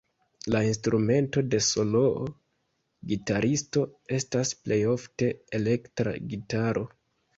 [0.53, 3.83] La instrumento de soloo-gitaristo
[4.21, 6.89] estas plejofte elektra gitaro.